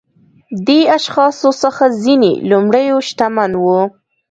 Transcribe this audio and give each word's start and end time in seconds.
دې 0.67 0.79
اشخاصو 0.97 1.49
څخه 1.63 1.83
ځینې 2.03 2.31
لومړيو 2.49 2.97
شتمن 3.07 3.51
وو. 3.63 3.81